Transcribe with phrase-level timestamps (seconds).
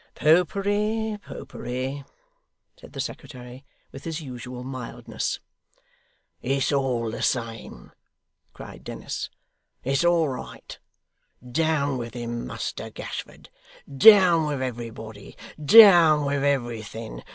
[0.15, 2.03] 'Popery, Popery,'
[2.75, 5.39] said the secretary with his usual mildness.
[6.41, 7.91] 'It's all the same!'
[8.51, 9.29] cried Dennis.
[9.83, 10.79] 'It's all right.
[11.47, 13.51] Down with him, Muster Gashford.
[13.95, 17.21] Down with everybody, down with everything!